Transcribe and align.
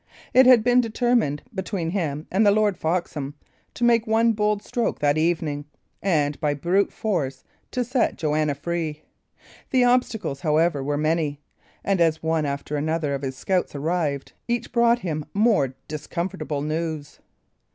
It 0.33 0.47
had 0.47 0.63
been 0.63 0.81
determined, 0.81 1.43
between 1.53 1.91
him 1.91 2.25
and 2.31 2.43
the 2.43 2.49
Lord 2.49 2.75
Foxham, 2.75 3.35
to 3.75 3.83
make 3.83 4.07
one 4.07 4.31
bold 4.33 4.63
stroke 4.63 4.97
that 4.97 5.15
evening, 5.15 5.65
and, 6.01 6.39
by 6.39 6.55
brute 6.55 6.91
force, 6.91 7.43
to 7.69 7.83
set 7.83 8.17
Joanna 8.17 8.55
free. 8.55 9.03
The 9.69 9.83
obstacles, 9.83 10.39
however, 10.39 10.83
were 10.83 10.97
many; 10.97 11.39
and 11.83 12.01
as 12.01 12.23
one 12.23 12.47
after 12.47 12.75
another 12.77 13.13
of 13.13 13.21
his 13.21 13.37
scouts 13.37 13.75
arrived, 13.75 14.33
each 14.47 14.71
brought 14.71 14.97
him 14.97 15.23
more 15.35 15.75
discomfortable 15.87 16.63
news. 16.63 17.19